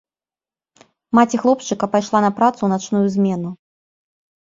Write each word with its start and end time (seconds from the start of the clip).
Маці 1.19 1.41
хлопчыка 1.45 1.85
пайшла 1.93 2.19
на 2.29 2.35
працу 2.41 2.59
ў 2.63 2.69
начную 2.75 3.05
змену. 3.19 3.49